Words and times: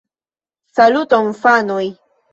Saluton 0.77 1.31
fanoj 1.43 1.89